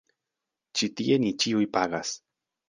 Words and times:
Ĉi 0.79 0.89
tie 1.01 1.19
ni 1.25 1.29
ĉiuj 1.45 1.69
pagas. 1.77 2.17